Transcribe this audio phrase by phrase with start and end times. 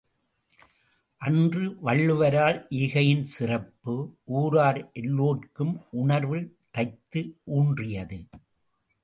[1.21, 3.95] அன்று வள்ளுவரால் ஈகையின் சிறப்பு
[4.25, 6.41] ஊரார் எல்லோர்க்கும் உணர்விலே
[6.71, 7.23] தைத்து
[7.57, 8.19] ஊன்றியது.